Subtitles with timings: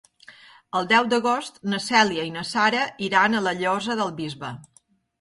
[0.79, 4.57] El deu d'agost na Cèlia i na Sara iran a la Llosa del Bisbe.